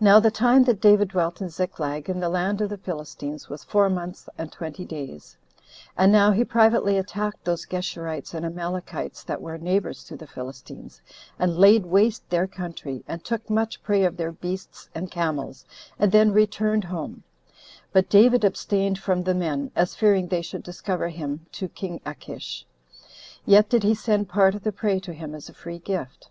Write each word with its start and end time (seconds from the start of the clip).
Now 0.00 0.18
the 0.18 0.32
time 0.32 0.64
that 0.64 0.80
David 0.80 1.10
dwelt 1.10 1.40
in 1.40 1.48
Ziklag, 1.48 2.10
in 2.10 2.18
the 2.18 2.28
land 2.28 2.60
of 2.60 2.68
the 2.68 2.76
Philistines, 2.76 3.48
was 3.48 3.62
four 3.62 3.88
months 3.88 4.28
and 4.36 4.50
twenty 4.50 4.84
days. 4.84 5.36
And 5.96 6.10
now 6.10 6.32
he 6.32 6.42
privately 6.44 6.98
attacked 6.98 7.44
those 7.44 7.64
Geshurites 7.64 8.34
and 8.34 8.44
Amalekites 8.44 9.22
that 9.22 9.40
were 9.40 9.58
neighbors 9.58 10.02
to 10.06 10.16
the 10.16 10.26
Philistines, 10.26 11.00
and 11.38 11.56
laid 11.56 11.86
waste 11.86 12.28
their 12.28 12.48
country, 12.48 13.04
and 13.06 13.22
took 13.24 13.48
much 13.48 13.80
prey 13.84 14.02
of 14.02 14.16
their 14.16 14.32
beasts 14.32 14.88
and 14.96 15.12
camels, 15.12 15.64
and 15.96 16.10
then 16.10 16.32
returned 16.32 16.82
home; 16.82 17.22
but 17.92 18.10
David 18.10 18.42
abstained 18.44 18.98
from 18.98 19.22
the 19.22 19.32
men, 19.32 19.70
as 19.76 19.94
fearing 19.94 20.26
they 20.26 20.42
should 20.42 20.64
discover 20.64 21.06
him 21.08 21.46
to 21.52 21.68
king 21.68 22.00
Achish; 22.04 22.66
yet 23.46 23.68
did 23.68 23.84
he 23.84 23.94
send 23.94 24.28
part 24.28 24.56
of 24.56 24.64
the 24.64 24.72
prey 24.72 24.98
to 24.98 25.12
him 25.12 25.36
as 25.36 25.48
a 25.48 25.54
free 25.54 25.78
gift. 25.78 26.30